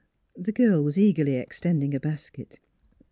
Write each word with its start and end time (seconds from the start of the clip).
The 0.35 0.51
girl 0.51 0.83
was 0.83 0.97
eagerly 0.97 1.35
extending 1.37 1.93
a 1.93 1.99
basket. 1.99 2.59